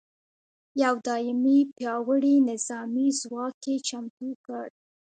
یو 0.83 0.93
دایمي 1.07 1.59
پیاوړي 1.77 2.35
نظامي 2.49 3.07
ځواک 3.21 3.55
یې 3.69 3.75
چمتو 3.87 4.29
کړ. 4.45 4.67